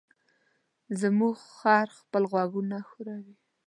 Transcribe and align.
زموږ 1.01 1.35
خر 1.55 1.87
خپل 1.99 2.23
غوږونه 2.31 2.77
ښوروي. 2.89 3.35